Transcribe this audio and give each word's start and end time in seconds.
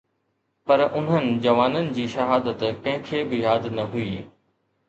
پر 0.67 0.81
انهن 0.99 1.27
جوانن 1.43 1.91
جي 1.99 2.07
شهادت 2.15 2.65
ڪنهن 2.67 3.07
کي 3.11 3.23
به 3.29 3.43
ياد 3.45 3.73
نه 3.77 3.87
هئي 3.93 4.21